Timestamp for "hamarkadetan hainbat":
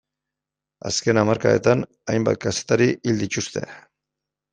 1.21-2.39